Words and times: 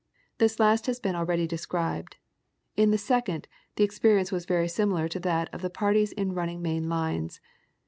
The 0.39 0.51
last 0.57 0.87
has 0.87 0.99
been 0.99 1.13
already 1.13 1.45
described; 1.45 2.15
in 2.75 2.89
the 2.89 2.97
second 2.97 3.47
the 3.75 3.87
experi 3.87 4.17
ence 4.21 4.31
was 4.31 4.45
very 4.45 4.67
similar 4.67 5.07
to 5.07 5.19
that 5.19 5.47
of 5.53 5.61
the 5.61 5.69
parties 5.69 6.11
in 6.13 6.33
running 6.33 6.59
main 6.59 6.89
lines. 6.89 7.39